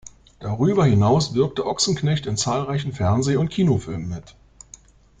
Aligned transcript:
Darüber 0.39 0.83
hinaus 0.87 1.35
wirkte 1.35 1.67
Ochsenknecht 1.67 2.25
in 2.25 2.35
zahlreichen 2.35 2.91
Fernseh- 2.91 3.35
und 3.37 3.49
Kinofilmen 3.49 4.09
mit. 4.09 4.35